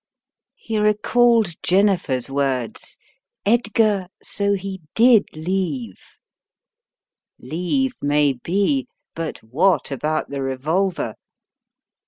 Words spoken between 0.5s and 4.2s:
He recalled Jennifer's words: "Edgar—